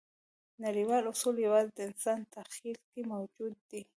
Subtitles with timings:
[0.65, 3.81] نړیوال اصول یواځې د انسان تخیل کې موجود دي.